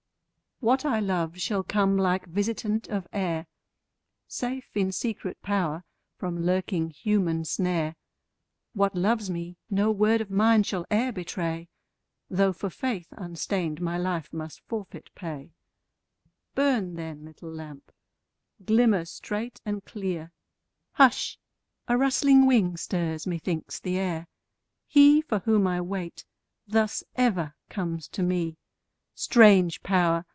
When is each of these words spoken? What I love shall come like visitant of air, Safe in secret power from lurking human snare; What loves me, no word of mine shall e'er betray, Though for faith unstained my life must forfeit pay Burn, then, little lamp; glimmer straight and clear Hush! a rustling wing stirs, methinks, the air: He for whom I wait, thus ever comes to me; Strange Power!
What 0.63 0.85
I 0.85 0.99
love 0.99 1.39
shall 1.39 1.63
come 1.63 1.97
like 1.97 2.27
visitant 2.27 2.87
of 2.87 3.07
air, 3.11 3.47
Safe 4.27 4.69
in 4.77 4.91
secret 4.91 5.41
power 5.41 5.83
from 6.19 6.45
lurking 6.45 6.91
human 6.91 7.45
snare; 7.45 7.95
What 8.73 8.93
loves 8.93 9.27
me, 9.27 9.57
no 9.71 9.89
word 9.89 10.21
of 10.21 10.29
mine 10.29 10.61
shall 10.61 10.85
e'er 10.91 11.11
betray, 11.11 11.67
Though 12.29 12.53
for 12.53 12.69
faith 12.69 13.07
unstained 13.09 13.81
my 13.81 13.97
life 13.97 14.31
must 14.31 14.61
forfeit 14.67 15.09
pay 15.15 15.49
Burn, 16.53 16.93
then, 16.93 17.25
little 17.25 17.49
lamp; 17.51 17.91
glimmer 18.63 19.05
straight 19.05 19.59
and 19.65 19.83
clear 19.83 20.31
Hush! 20.91 21.39
a 21.87 21.97
rustling 21.97 22.45
wing 22.45 22.77
stirs, 22.77 23.25
methinks, 23.25 23.79
the 23.79 23.97
air: 23.97 24.27
He 24.87 25.23
for 25.23 25.39
whom 25.39 25.65
I 25.65 25.81
wait, 25.81 26.23
thus 26.67 27.03
ever 27.15 27.55
comes 27.67 28.07
to 28.09 28.21
me; 28.21 28.57
Strange 29.15 29.81
Power! 29.81 30.23